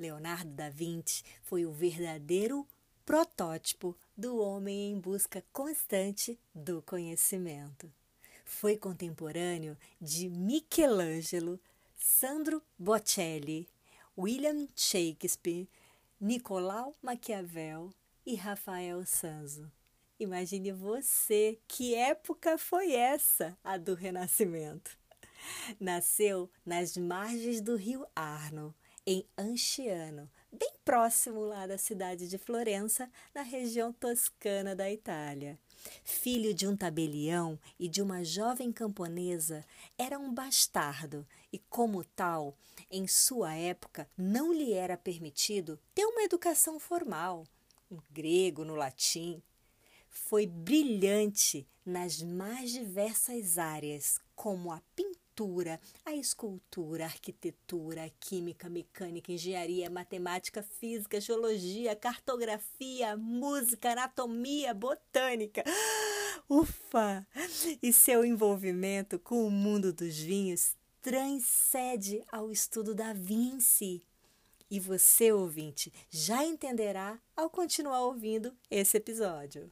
Leonardo 0.00 0.50
da 0.50 0.70
Vinci 0.70 1.22
foi 1.42 1.66
o 1.66 1.72
verdadeiro 1.72 2.66
protótipo 3.04 3.94
do 4.16 4.38
homem 4.38 4.92
em 4.92 4.98
busca 4.98 5.44
constante 5.52 6.38
do 6.54 6.80
conhecimento. 6.82 7.92
Foi 8.44 8.76
contemporâneo 8.78 9.76
de 10.00 10.28
Michelangelo, 10.28 11.60
Sandro 11.96 12.62
Botticelli, 12.78 13.68
William 14.16 14.66
Shakespeare, 14.74 15.68
Nicolau 16.18 16.94
Maquiavel 17.02 17.90
e 18.24 18.34
Rafael 18.36 19.04
Sanzo. 19.04 19.70
Imagine 20.18 20.72
você, 20.72 21.58
que 21.68 21.94
época 21.94 22.56
foi 22.56 22.92
essa, 22.92 23.56
a 23.62 23.76
do 23.76 23.94
Renascimento? 23.94 24.98
Nasceu 25.78 26.50
nas 26.64 26.96
margens 26.96 27.60
do 27.60 27.76
rio 27.76 28.06
Arno, 28.14 28.74
em 29.06 29.24
Anciano, 29.36 30.30
bem 30.52 30.72
próximo 30.84 31.40
lá 31.40 31.66
da 31.66 31.78
cidade 31.78 32.28
de 32.28 32.36
Florença, 32.36 33.10
na 33.34 33.42
região 33.42 33.92
toscana 33.92 34.76
da 34.76 34.90
Itália. 34.90 35.58
Filho 36.04 36.52
de 36.52 36.66
um 36.66 36.76
tabelião 36.76 37.58
e 37.78 37.88
de 37.88 38.02
uma 38.02 38.22
jovem 38.22 38.70
camponesa, 38.70 39.64
era 39.96 40.18
um 40.18 40.32
bastardo 40.32 41.26
e, 41.52 41.58
como 41.58 42.04
tal, 42.04 42.54
em 42.90 43.06
sua 43.06 43.54
época 43.54 44.08
não 44.16 44.52
lhe 44.52 44.72
era 44.72 44.96
permitido 44.96 45.78
ter 45.94 46.04
uma 46.04 46.22
educação 46.22 46.78
formal, 46.78 47.46
no 47.90 48.02
grego, 48.10 48.64
no 48.64 48.74
latim. 48.74 49.42
Foi 50.08 50.46
brilhante 50.46 51.66
nas 51.84 52.20
mais 52.20 52.70
diversas 52.70 53.56
áreas, 53.56 54.20
como 54.34 54.70
a 54.70 54.82
pintura 54.94 55.19
a 56.04 56.14
escultura, 56.14 57.04
a 57.04 57.06
arquitetura, 57.06 58.04
a 58.04 58.10
química, 58.10 58.66
a 58.66 58.70
mecânica, 58.70 59.32
a 59.32 59.34
engenharia, 59.34 59.86
a 59.86 59.90
matemática, 59.90 60.62
física, 60.62 61.20
geologia, 61.20 61.96
cartografia, 61.96 63.16
música, 63.16 63.92
anatomia, 63.92 64.74
botânica. 64.74 65.64
Ufa! 66.48 67.26
E 67.82 67.92
seu 67.92 68.24
envolvimento 68.24 69.18
com 69.18 69.46
o 69.46 69.50
mundo 69.50 69.92
dos 69.92 70.18
vinhos 70.18 70.74
transcende 71.00 72.22
ao 72.30 72.50
estudo 72.50 72.94
da 72.94 73.12
Vinci. 73.12 74.02
E 74.70 74.78
você, 74.78 75.32
ouvinte, 75.32 75.92
já 76.10 76.44
entenderá 76.44 77.18
ao 77.36 77.48
continuar 77.48 78.02
ouvindo 78.02 78.54
esse 78.70 78.96
episódio. 78.96 79.70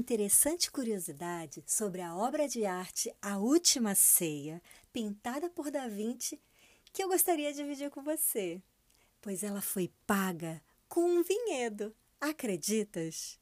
Interessante 0.00 0.70
curiosidade 0.70 1.62
sobre 1.66 2.00
a 2.00 2.16
obra 2.16 2.48
de 2.48 2.64
arte 2.64 3.14
A 3.20 3.36
Última 3.36 3.94
Ceia, 3.94 4.62
pintada 4.90 5.50
por 5.50 5.70
Da 5.70 5.88
Vinci, 5.88 6.40
que 6.90 7.04
eu 7.04 7.08
gostaria 7.08 7.52
de 7.52 7.58
dividir 7.58 7.90
com 7.90 8.02
você, 8.02 8.62
pois 9.20 9.44
ela 9.44 9.60
foi 9.60 9.92
paga 10.06 10.62
com 10.88 11.02
um 11.02 11.22
vinhedo. 11.22 11.94
Acreditas? 12.18 13.38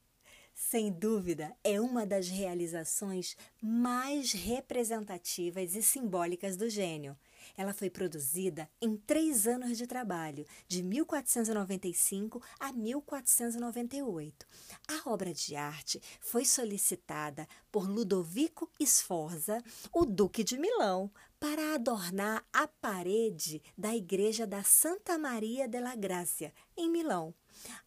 Sem 0.53 0.91
dúvida, 0.91 1.57
é 1.63 1.81
uma 1.81 2.05
das 2.05 2.29
realizações 2.29 3.37
mais 3.63 4.33
representativas 4.33 5.77
e 5.77 5.83
simbólicas 5.83 6.57
do 6.57 6.69
gênio 6.69 7.17
ela 7.57 7.73
foi 7.73 7.91
produzida 7.91 8.69
em 8.81 8.97
três 8.97 9.47
anos 9.47 9.77
de 9.77 9.87
trabalho, 9.87 10.47
de 10.67 10.83
1495 10.83 12.43
a 12.59 12.73
1498. 12.73 14.47
A 14.89 15.11
obra 15.11 15.33
de 15.33 15.57
arte 15.57 16.01
foi 16.21 16.45
solicitada 16.45 17.47
por 17.71 17.89
Ludovico 17.89 18.71
Sforza, 18.81 19.63
o 19.93 20.05
Duque 20.05 20.43
de 20.45 20.59
Milão, 20.59 21.11
para 21.39 21.75
adornar 21.75 22.45
a 22.53 22.67
parede 22.67 23.63
da 23.77 23.95
Igreja 23.95 24.47
da 24.47 24.63
Santa 24.65 25.17
Maria 25.17 25.69
della 25.69 25.95
Grazia, 25.95 26.53
em 26.77 26.91
Milão. 26.91 27.33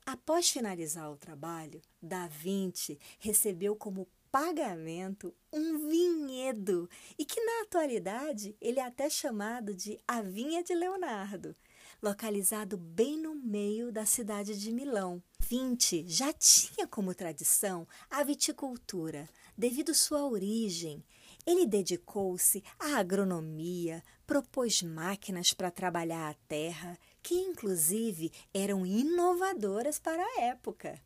Após 0.06 0.50
finalizar 0.50 1.12
o 1.12 1.18
trabalho, 1.18 1.82
Da 2.02 2.28
Vinci 2.28 3.00
recebeu 3.20 3.76
como 3.76 4.08
pagamento 4.32 5.34
um 5.54 5.90
vinhedo 5.90 6.90
e 7.18 7.26
que 7.26 7.44
na 7.44 7.64
atualidade 7.64 8.56
ele 8.62 8.80
é 8.80 8.86
até 8.86 9.10
chamado 9.10 9.74
de 9.74 10.00
a 10.08 10.22
Vinha 10.22 10.64
de 10.64 10.74
Leonardo, 10.74 11.56
localizado 12.02 12.78
bem 12.78 13.18
no 13.18 13.36
meio 13.36 13.92
da 13.92 14.06
cidade 14.06 14.58
de 14.58 14.72
Milão. 14.72 15.22
Vinci 15.40 16.06
já 16.08 16.32
tinha 16.32 16.88
como 16.88 17.14
tradição 17.14 17.88
a 18.10 18.24
viticultura, 18.24 19.28
devido 19.58 19.94
sua 19.94 20.26
origem. 20.26 21.04
Ele 21.46 21.66
dedicou-se 21.66 22.64
à 22.80 22.98
agronomia, 22.98 24.04
propôs 24.26 24.82
máquinas 24.82 25.54
para 25.54 25.72
trabalhar 25.72 26.30
a 26.30 26.36
terra, 26.48 26.98
que 27.22 27.36
inclusive 27.36 28.32
eram 28.54 28.86
inovadoras 28.86 30.00
para 30.00 30.24
a 30.24 30.42
época 30.42 31.02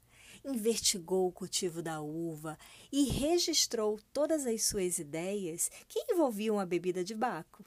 investigou 0.45 1.27
o 1.27 1.31
cultivo 1.31 1.81
da 1.81 1.99
uva 2.01 2.57
e 2.91 3.05
registrou 3.05 3.99
todas 4.13 4.45
as 4.45 4.63
suas 4.63 4.99
ideias 4.99 5.69
que 5.87 6.05
envolviam 6.11 6.59
a 6.59 6.65
bebida 6.65 7.03
de 7.03 7.15
Baco. 7.15 7.65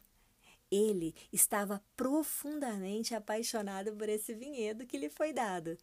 Ele 0.70 1.14
estava 1.32 1.82
profundamente 1.96 3.14
apaixonado 3.14 3.92
por 3.96 4.06
esse 4.08 4.34
vinhedo 4.34 4.86
que 4.86 4.98
lhe 4.98 5.08
foi 5.08 5.32
dado, 5.32 5.78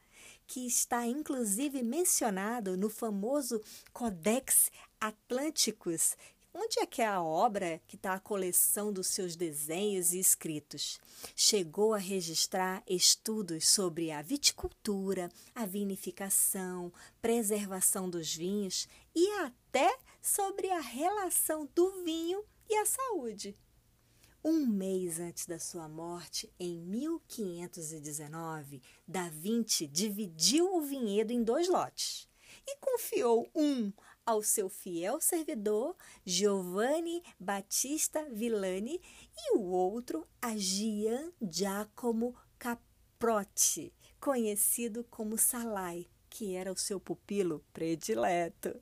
que 0.45 0.67
está 0.67 1.07
inclusive 1.07 1.81
mencionado 1.81 2.77
no 2.77 2.87
famoso 2.87 3.59
Codex 3.91 4.71
Atlânticos, 5.01 6.15
Onde 6.57 6.79
é 6.79 6.85
que 6.85 7.01
é 7.01 7.05
a 7.05 7.21
obra 7.21 7.81
que 7.85 7.97
está 7.97 8.13
a 8.13 8.19
coleção 8.19 8.93
dos 8.93 9.07
seus 9.07 9.35
desenhos 9.35 10.13
e 10.13 10.19
escritos? 10.19 11.01
Chegou 11.35 11.93
a 11.93 11.97
registrar 11.97 12.81
estudos 12.87 13.67
sobre 13.67 14.09
a 14.09 14.21
viticultura, 14.21 15.29
a 15.53 15.65
vinificação, 15.65 16.93
preservação 17.21 18.09
dos 18.09 18.33
vinhos 18.33 18.87
e 19.13 19.29
até 19.41 19.97
sobre 20.21 20.71
a 20.71 20.79
relação 20.79 21.67
do 21.75 22.05
vinho 22.05 22.41
e 22.69 22.75
a 22.77 22.85
saúde. 22.85 23.53
Um 24.41 24.65
mês 24.65 25.19
antes 25.19 25.45
da 25.45 25.59
sua 25.59 25.89
morte, 25.89 26.49
em 26.57 26.79
1519, 26.79 28.81
Da 29.05 29.27
Vinci 29.27 29.87
dividiu 29.87 30.73
o 30.73 30.81
vinhedo 30.81 31.33
em 31.33 31.43
dois 31.43 31.67
lotes 31.67 32.29
e 32.65 32.77
confiou 32.77 33.45
um 33.53 33.91
ao 34.25 34.41
seu 34.41 34.67
fiel 34.67 35.21
servidor 35.21 35.95
Giovanni 36.25 37.21
Battista 37.39 38.27
Villani 38.31 38.99
e 39.37 39.55
o 39.55 39.61
outro 39.61 40.27
a 40.41 40.57
Gian 40.57 41.31
Giacomo 41.41 42.35
Caprotti, 42.57 43.93
conhecido 44.19 45.03
como 45.03 45.37
Salai, 45.37 46.07
que 46.29 46.55
era 46.55 46.71
o 46.71 46.77
seu 46.77 46.99
pupilo 46.99 47.63
predileto. 47.71 48.81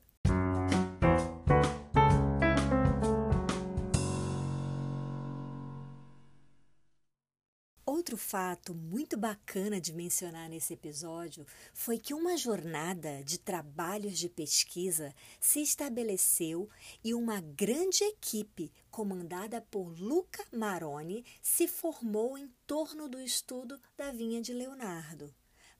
Outro 8.04 8.18
fato 8.18 8.74
muito 8.74 9.16
bacana 9.16 9.80
de 9.80 9.90
mencionar 9.90 10.46
nesse 10.50 10.74
episódio 10.74 11.46
foi 11.72 11.96
que 11.96 12.12
uma 12.12 12.36
jornada 12.36 13.24
de 13.24 13.38
trabalhos 13.38 14.18
de 14.18 14.28
pesquisa 14.28 15.14
se 15.40 15.62
estabeleceu 15.62 16.68
e 17.02 17.14
uma 17.14 17.40
grande 17.40 18.04
equipe, 18.04 18.70
comandada 18.90 19.62
por 19.62 19.98
Luca 19.98 20.44
Maroni, 20.52 21.24
se 21.40 21.66
formou 21.66 22.36
em 22.36 22.52
torno 22.66 23.08
do 23.08 23.18
estudo 23.18 23.80
da 23.96 24.12
vinha 24.12 24.42
de 24.42 24.52
Leonardo. 24.52 25.34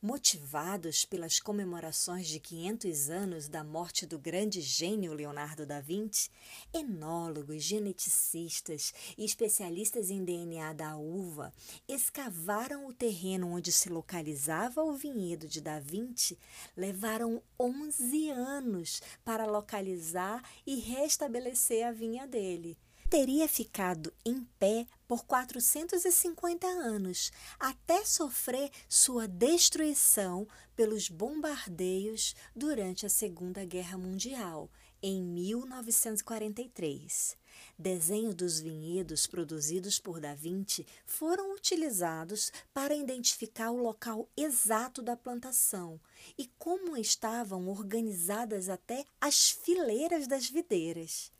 Motivados 0.06 1.06
pelas 1.06 1.40
comemorações 1.40 2.28
de 2.28 2.38
500 2.38 3.08
anos 3.08 3.48
da 3.48 3.64
morte 3.64 4.04
do 4.04 4.18
grande 4.18 4.60
gênio 4.60 5.14
Leonardo 5.14 5.64
da 5.64 5.80
Vinci, 5.80 6.28
enólogos, 6.74 7.62
geneticistas 7.62 8.92
e 9.16 9.24
especialistas 9.24 10.10
em 10.10 10.22
DNA 10.22 10.74
da 10.74 10.94
uva 10.94 11.54
escavaram 11.88 12.86
o 12.86 12.92
terreno 12.92 13.50
onde 13.50 13.72
se 13.72 13.88
localizava 13.88 14.84
o 14.84 14.92
vinhedo 14.92 15.48
de 15.48 15.62
da 15.62 15.80
Vinci, 15.80 16.38
levaram 16.76 17.42
11 17.58 18.28
anos 18.28 19.00
para 19.24 19.46
localizar 19.46 20.42
e 20.66 20.74
restabelecer 20.80 21.86
a 21.86 21.92
vinha 21.92 22.26
dele 22.26 22.76
teria 23.14 23.46
ficado 23.46 24.12
em 24.24 24.42
pé 24.58 24.88
por 25.06 25.24
450 25.24 26.66
anos, 26.66 27.30
até 27.60 28.04
sofrer 28.04 28.72
sua 28.88 29.28
destruição 29.28 30.48
pelos 30.74 31.08
bombardeios 31.08 32.34
durante 32.56 33.06
a 33.06 33.08
Segunda 33.08 33.64
Guerra 33.64 33.96
Mundial, 33.96 34.68
em 35.00 35.22
1943. 35.22 37.36
Desenhos 37.78 38.34
dos 38.34 38.58
vinhedos 38.58 39.28
produzidos 39.28 40.00
por 40.00 40.18
Da 40.18 40.34
Vinci 40.34 40.84
foram 41.06 41.54
utilizados 41.54 42.50
para 42.72 42.96
identificar 42.96 43.70
o 43.70 43.80
local 43.80 44.28
exato 44.36 45.00
da 45.00 45.16
plantação 45.16 46.00
e 46.36 46.50
como 46.58 46.96
estavam 46.96 47.68
organizadas 47.68 48.68
até 48.68 49.04
as 49.20 49.50
fileiras 49.50 50.26
das 50.26 50.50
videiras. 50.50 51.32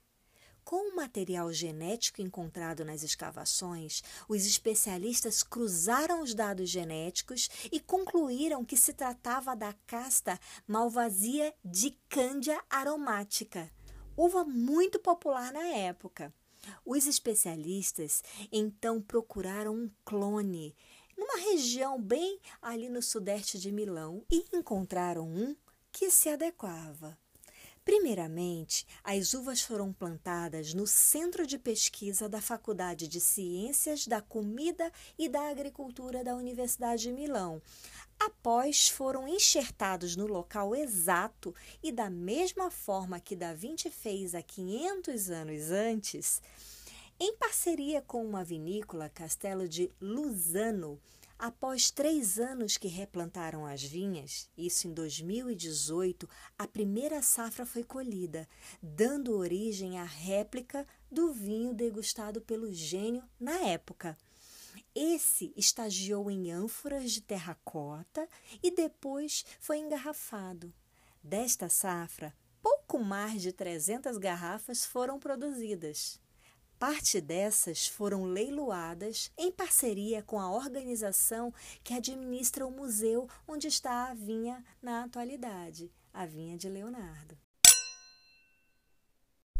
Com 0.65 0.93
o 0.93 0.97
material 0.97 1.53
genético 1.53 2.23
encontrado 2.23 2.87
nas 2.87 3.03
escavações, 3.03 4.03
os 4.27 4.47
especialistas 4.47 5.43
cruzaram 5.43 6.23
os 6.23 6.35
dados 6.35 6.71
genéticos 6.71 7.51
e 7.71 7.79
concluíram 7.79 8.65
que 8.65 8.75
se 8.75 8.95
tratava 8.95 9.55
da 9.55 9.75
casta 9.87 10.41
Malvasia 10.67 11.55
de 11.63 11.91
Cândia 12.09 12.59
aromática, 12.71 13.71
uva 14.17 14.43
muito 14.43 14.99
popular 14.99 15.53
na 15.53 15.67
época. 15.67 16.33
Os 16.83 17.07
especialistas 17.07 18.23
então 18.51 19.03
procuraram 19.03 19.75
um 19.75 19.91
clone 20.03 20.75
numa 21.15 21.37
região 21.51 22.01
bem 22.01 22.41
ali 22.63 22.89
no 22.89 23.03
sudeste 23.03 23.59
de 23.59 23.71
Milão 23.71 24.25
e 24.31 24.47
encontraram 24.51 25.29
um 25.29 25.55
que 25.93 26.11
se 26.11 26.31
adequava. 26.31 27.19
Primeiramente, 27.85 28.87
as 29.05 29.35
uvas 29.35 29.61
foram 29.61 29.93
plantadas 29.93 30.73
no 30.73 30.87
Centro 30.87 31.47
de 31.47 31.59
Pesquisa 31.59 32.27
da 32.31 32.41
Faculdade 32.41 33.07
de 33.07 33.21
Ciências 33.21 34.07
da 34.07 34.23
Comida 34.23 34.91
e 35.19 35.29
da 35.29 35.51
Agricultura 35.51 36.25
da 36.25 36.35
Universidade 36.35 37.03
de 37.03 37.13
Milão. 37.13 37.61
Após 38.19 38.89
foram 38.89 39.29
enxertados 39.29 40.17
no 40.17 40.27
local 40.27 40.75
exato 40.75 41.55
e 41.83 41.93
da 41.93 42.09
mesma 42.09 42.71
forma 42.71 43.21
que 43.21 43.37
Da 43.37 43.53
Vinci 43.53 43.91
fez 43.91 44.35
há 44.35 44.41
500 44.41 45.29
anos 45.29 45.71
antes, 45.71 46.41
em 47.21 47.37
parceria 47.37 48.01
com 48.01 48.25
uma 48.25 48.43
vinícola 48.43 49.11
Castelo 49.11 49.69
de 49.69 49.91
Luzano, 50.01 50.99
Após 51.39 51.91
três 51.91 52.39
anos 52.39 52.77
que 52.77 52.89
replantaram 52.89 53.67
as 53.67 53.83
vinhas, 53.83 54.49
isso 54.57 54.87
em 54.87 54.95
2018, 54.95 56.29
a 56.59 56.67
primeira 56.67 57.21
safra 57.23 57.67
foi 57.67 57.83
colhida, 57.83 58.49
dando 58.83 59.37
origem 59.37 59.99
à 59.99 60.05
réplica 60.05 60.87
do 61.11 61.33
vinho 61.33 61.75
degustado 61.75 62.41
pelo 62.41 62.73
gênio 62.73 63.23
na 63.39 63.59
época. 63.61 64.17
Esse 64.95 65.53
estagiou 65.57 66.31
em 66.31 66.53
ânforas 66.53 67.11
de 67.11 67.21
terracota 67.21 68.29
e 68.63 68.71
depois 68.71 69.45
foi 69.59 69.79
engarrafado. 69.79 70.73
Desta 71.23 71.69
safra, 71.69 72.33
pouco 72.63 72.99
mais 72.99 73.43
de 73.43 73.53
300 73.53 74.19
garrafas 74.19 74.85
foram 74.85 75.19
produzidas. 75.19 76.21
Parte 76.79 77.21
dessas 77.21 77.87
foram 77.87 78.25
leiloadas 78.25 79.31
em 79.39 79.51
parceria 79.51 80.23
com 80.23 80.39
a 80.41 80.51
organização 80.51 81.53
que 81.83 81.95
administra 81.95 82.67
o 82.67 82.71
museu 82.71 83.29
onde 83.47 83.69
está 83.69 84.11
a 84.11 84.15
vinha 84.15 84.65
na 84.83 85.05
atualidade, 85.05 85.91
a 86.13 86.27
vinha 86.27 86.57
de 86.57 86.69
Leonardo. 86.69 87.39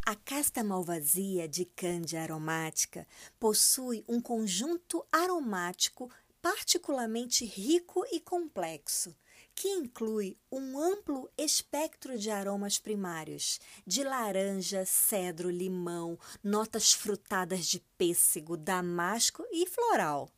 A 0.05 0.15
casta 0.15 0.63
malvasia 0.63 1.47
de 1.47 1.65
cândia 1.65 2.21
aromática 2.21 3.07
possui 3.39 4.05
um 4.07 4.21
conjunto 4.21 5.03
aromático 5.11 6.11
particularmente 6.39 7.43
rico 7.43 8.05
e 8.11 8.19
complexo 8.19 9.15
que 9.55 9.69
inclui 9.69 10.37
um 10.51 10.77
amplo 10.77 11.29
espectro 11.37 12.19
de 12.19 12.29
aromas 12.29 12.77
primários, 12.77 13.59
de 13.87 14.03
laranja, 14.03 14.85
cedro, 14.85 15.49
limão, 15.49 16.19
notas 16.43 16.91
frutadas 16.91 17.65
de 17.65 17.79
pêssego, 17.97 18.57
damasco 18.57 19.45
e 19.51 19.65
floral. 19.65 20.29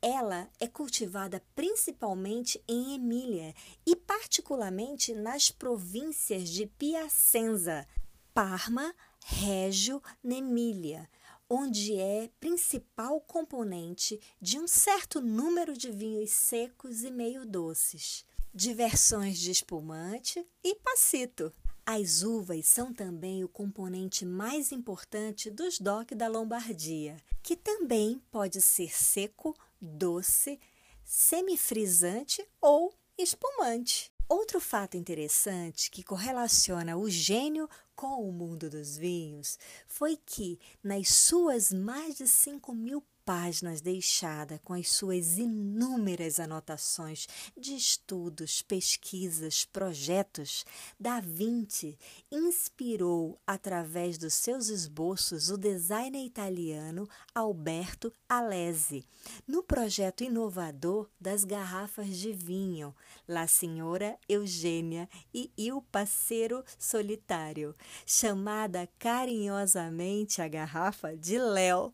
Ela 0.00 0.48
é 0.60 0.68
cultivada 0.68 1.42
principalmente 1.56 2.62
em 2.68 2.94
Emília 2.94 3.54
e 3.84 3.96
particularmente 3.96 5.12
nas 5.14 5.50
províncias 5.50 6.48
de 6.48 6.66
Piacenza, 6.66 7.86
Parma, 8.32 8.94
Reggio, 9.24 10.00
Nemília, 10.22 11.10
onde 11.50 11.96
é 11.98 12.30
principal 12.38 13.20
componente 13.20 14.20
de 14.40 14.58
um 14.58 14.68
certo 14.68 15.20
número 15.20 15.76
de 15.76 15.90
vinhos 15.90 16.30
secos 16.30 17.02
e 17.02 17.10
meio 17.10 17.44
doces 17.44 18.24
de 18.54 18.72
versões 18.72 19.38
de 19.38 19.50
espumante 19.50 20.46
e 20.62 20.76
passito. 20.76 21.52
As 21.84 22.22
uvas 22.22 22.66
são 22.66 22.94
também 22.94 23.42
o 23.42 23.48
componente 23.48 24.24
mais 24.24 24.70
importante 24.70 25.50
dos 25.50 25.78
DOC 25.80 26.14
da 26.14 26.28
Lombardia, 26.28 27.16
que 27.42 27.56
também 27.56 28.22
pode 28.30 28.62
ser 28.62 28.94
seco, 28.96 29.54
doce, 29.80 30.58
semifrisante 31.04 32.46
ou 32.60 32.94
espumante. 33.18 34.10
Outro 34.28 34.60
fato 34.60 34.96
interessante 34.96 35.90
que 35.90 36.02
correlaciona 36.02 36.96
o 36.96 37.10
gênio 37.10 37.68
com 37.94 38.26
o 38.26 38.32
mundo 38.32 38.70
dos 38.70 38.96
vinhos 38.96 39.58
foi 39.86 40.16
que, 40.16 40.58
nas 40.82 41.08
suas 41.08 41.70
mais 41.70 42.16
de 42.16 42.26
5 42.26 42.74
mil 42.74 43.04
páginas 43.24 43.80
deixada 43.80 44.60
com 44.62 44.74
as 44.74 44.90
suas 44.90 45.38
inúmeras 45.38 46.38
anotações 46.38 47.26
de 47.56 47.74
estudos, 47.74 48.62
pesquisas, 48.62 49.64
projetos, 49.64 50.64
Da 50.98 51.20
Vinci 51.20 51.98
inspirou 52.30 53.38
através 53.46 54.18
dos 54.18 54.34
seus 54.34 54.68
esboços 54.68 55.50
o 55.50 55.56
designer 55.56 56.24
italiano 56.24 57.08
Alberto 57.34 58.12
Alesi 58.28 59.04
no 59.46 59.62
projeto 59.62 60.22
inovador 60.22 61.08
das 61.20 61.44
garrafas 61.44 62.16
de 62.16 62.32
vinho 62.32 62.94
La 63.26 63.46
Senhora 63.46 64.18
Eugênia 64.28 65.08
e 65.32 65.50
Il 65.56 65.80
Parceiro 65.90 66.64
Solitário, 66.78 67.74
chamada 68.04 68.88
carinhosamente 68.98 70.42
a 70.42 70.48
garrafa 70.48 71.16
de 71.16 71.38
Léo 71.38 71.92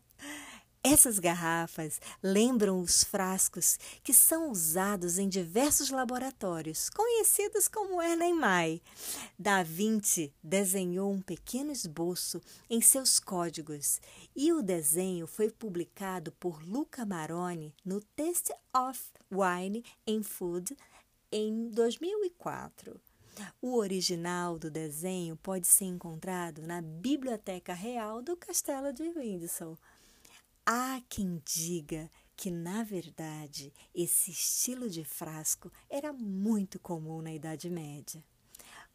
essas 0.83 1.19
garrafas 1.19 2.01
lembram 2.23 2.81
os 2.81 3.03
frascos 3.03 3.77
que 4.03 4.13
são 4.13 4.49
usados 4.49 5.19
em 5.19 5.29
diversos 5.29 5.91
laboratórios, 5.91 6.89
conhecidos 6.89 7.67
como 7.67 8.01
Erlenmeyer. 8.01 8.81
Da 9.37 9.61
Vinci 9.61 10.33
desenhou 10.43 11.11
um 11.11 11.21
pequeno 11.21 11.71
esboço 11.71 12.41
em 12.69 12.81
seus 12.81 13.19
códigos 13.19 14.01
e 14.35 14.51
o 14.51 14.63
desenho 14.63 15.27
foi 15.27 15.51
publicado 15.51 16.31
por 16.33 16.63
Luca 16.63 17.05
Maroni 17.05 17.75
no 17.85 18.01
Taste 18.01 18.53
of 18.75 18.99
Wine 19.31 19.83
and 20.07 20.23
Food 20.23 20.75
em 21.31 21.69
2004. 21.69 22.99
O 23.61 23.77
original 23.77 24.57
do 24.59 24.69
desenho 24.69 25.37
pode 25.37 25.67
ser 25.67 25.85
encontrado 25.85 26.61
na 26.63 26.81
Biblioteca 26.81 27.73
Real 27.73 28.21
do 28.21 28.35
Castelo 28.35 28.91
de 28.91 29.09
Windsor. 29.09 29.77
Há 30.73 31.01
quem 31.09 31.43
diga 31.43 32.09
que, 32.33 32.49
na 32.49 32.81
verdade, 32.81 33.73
esse 33.93 34.31
estilo 34.31 34.89
de 34.89 35.03
frasco 35.03 35.69
era 35.89 36.13
muito 36.13 36.79
comum 36.79 37.21
na 37.21 37.33
Idade 37.33 37.69
Média. 37.69 38.23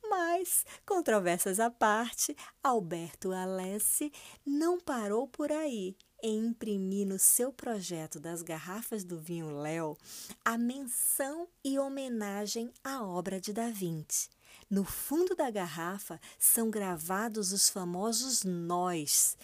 Mas, 0.09 0.64
controvérsias 0.87 1.61
à 1.61 1.68
parte, 1.71 2.35
Alberto 2.62 3.30
Alessi 3.30 4.11
não 4.42 4.80
parou 4.80 5.28
por 5.28 5.52
aí 5.52 5.95
em 6.23 6.47
imprimir 6.47 7.06
no 7.06 7.18
seu 7.18 7.52
projeto 7.52 8.18
das 8.18 8.40
garrafas 8.40 9.04
do 9.04 9.21
vinho 9.21 9.50
Léo 9.50 9.99
a 10.42 10.56
menção 10.56 11.47
e 11.62 11.78
homenagem 11.78 12.73
à 12.83 13.04
obra 13.04 13.38
de 13.38 13.52
Da 13.52 13.68
Vinci. 13.68 14.30
No 14.71 14.83
fundo 14.83 15.37
da 15.37 15.50
garrafa 15.50 16.18
são 16.38 16.71
gravados 16.71 17.52
os 17.52 17.68
famosos 17.68 18.45
nós 18.45 19.37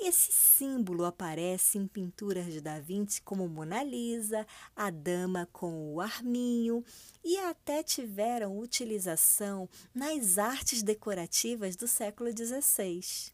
Esse 0.00 0.30
símbolo 0.30 1.04
aparece 1.04 1.76
em 1.76 1.86
pinturas 1.86 2.46
de 2.52 2.60
Da 2.60 2.78
Vinci 2.78 3.20
como 3.20 3.48
Mona 3.48 3.82
Lisa, 3.82 4.46
a 4.74 4.90
Dama 4.90 5.48
com 5.52 5.92
o 5.92 6.00
Arminho 6.00 6.84
e 7.24 7.36
até 7.38 7.82
tiveram 7.82 8.58
utilização 8.58 9.68
nas 9.92 10.38
artes 10.38 10.84
decorativas 10.84 11.74
do 11.74 11.88
século 11.88 12.30
XVI. 12.30 13.32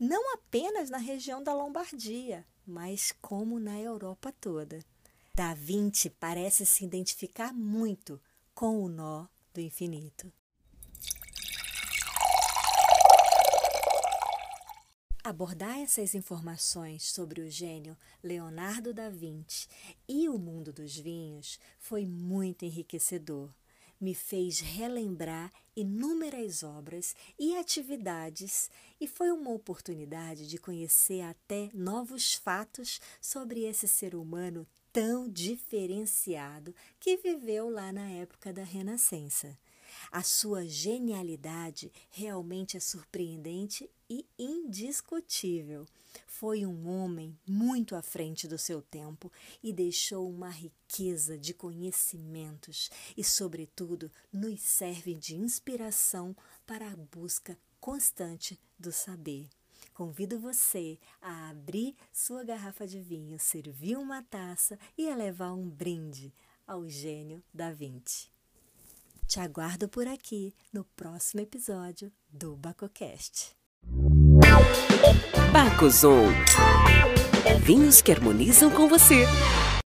Não 0.00 0.32
apenas 0.32 0.88
na 0.88 0.98
região 0.98 1.42
da 1.42 1.52
Lombardia, 1.52 2.46
mas 2.66 3.12
como 3.20 3.60
na 3.60 3.78
Europa 3.78 4.32
toda. 4.40 4.82
Da 5.34 5.52
Vinci 5.52 6.08
parece 6.08 6.64
se 6.64 6.82
identificar 6.82 7.52
muito 7.52 8.18
com 8.54 8.82
o 8.82 8.88
nó 8.88 9.26
do 9.52 9.60
infinito. 9.60 10.32
Abordar 15.26 15.80
essas 15.80 16.14
informações 16.14 17.02
sobre 17.02 17.40
o 17.40 17.50
gênio 17.50 17.96
Leonardo 18.22 18.94
da 18.94 19.10
Vinci 19.10 19.66
e 20.08 20.28
o 20.28 20.38
mundo 20.38 20.72
dos 20.72 20.96
vinhos 20.96 21.58
foi 21.80 22.06
muito 22.06 22.64
enriquecedor. 22.64 23.50
Me 24.00 24.14
fez 24.14 24.60
relembrar 24.60 25.52
inúmeras 25.74 26.62
obras 26.62 27.16
e 27.36 27.56
atividades 27.56 28.70
e 29.00 29.08
foi 29.08 29.32
uma 29.32 29.50
oportunidade 29.50 30.46
de 30.46 30.58
conhecer 30.58 31.22
até 31.22 31.70
novos 31.74 32.34
fatos 32.34 33.00
sobre 33.20 33.64
esse 33.64 33.88
ser 33.88 34.14
humano 34.14 34.64
tão 34.92 35.28
diferenciado 35.28 36.72
que 37.00 37.16
viveu 37.16 37.68
lá 37.68 37.92
na 37.92 38.08
época 38.10 38.52
da 38.52 38.62
Renascença. 38.62 39.58
A 40.10 40.22
sua 40.22 40.66
genialidade 40.66 41.92
realmente 42.10 42.76
é 42.76 42.80
surpreendente 42.80 43.90
e 44.08 44.24
indiscutível. 44.38 45.86
Foi 46.26 46.64
um 46.64 46.88
homem 46.88 47.36
muito 47.46 47.94
à 47.94 48.02
frente 48.02 48.46
do 48.46 48.56
seu 48.56 48.80
tempo 48.80 49.30
e 49.62 49.72
deixou 49.72 50.30
uma 50.30 50.48
riqueza 50.48 51.36
de 51.36 51.52
conhecimentos 51.52 52.90
e, 53.16 53.24
sobretudo, 53.24 54.10
nos 54.32 54.60
serve 54.60 55.14
de 55.14 55.36
inspiração 55.36 56.34
para 56.66 56.90
a 56.90 56.96
busca 56.96 57.58
constante 57.80 58.58
do 58.78 58.92
saber. 58.92 59.48
Convido 59.92 60.38
você 60.38 60.98
a 61.20 61.50
abrir 61.50 61.96
sua 62.12 62.44
garrafa 62.44 62.86
de 62.86 63.00
vinho, 63.00 63.38
servir 63.38 63.96
uma 63.96 64.22
taça 64.22 64.78
e 64.96 65.08
a 65.08 65.16
levar 65.16 65.52
um 65.52 65.68
brinde 65.68 66.32
ao 66.66 66.88
gênio 66.88 67.42
da 67.52 67.72
Vinci. 67.72 68.35
Te 69.26 69.40
aguardo 69.40 69.88
por 69.88 70.06
aqui 70.06 70.54
no 70.72 70.84
próximo 70.84 71.40
episódio 71.40 72.12
do 72.30 72.54
BacoCast. 72.54 73.56
Bacozon. 75.52 76.26
Vinhos 77.60 78.00
que 78.00 78.12
harmonizam 78.12 78.70
com 78.70 78.88
você. 78.88 79.26